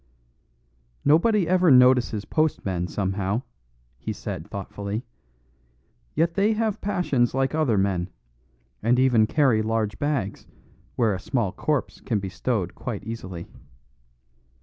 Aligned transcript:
"Nobody 1.05 1.47
ever 1.47 1.69
notices 1.69 2.25
postmen 2.25 2.87
somehow," 2.87 3.43
he 3.99 4.11
said 4.11 4.47
thoughtfully; 4.47 5.05
"yet 6.15 6.33
they 6.33 6.53
have 6.53 6.81
passions 6.81 7.35
like 7.35 7.53
other 7.53 7.77
men, 7.77 8.09
and 8.81 8.97
even 8.97 9.27
carry 9.27 9.61
large 9.61 9.99
bags 9.99 10.47
where 10.95 11.13
a 11.13 11.19
small 11.19 11.51
corpse 11.51 12.01
can 12.03 12.17
be 12.17 12.29
stowed 12.29 12.73
quite 12.73 13.03
easily." 13.03 13.45